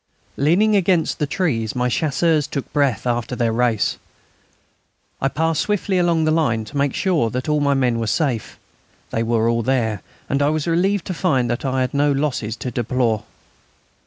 [0.35, 3.97] Leaning against the trees, my Chasseurs took breath after their race.
[5.21, 8.57] I passed swiftly along the line to make sure that all my men were safe.
[9.11, 12.55] They were all there, and I was relieved to find that I had no losses
[12.55, 13.25] to deplore.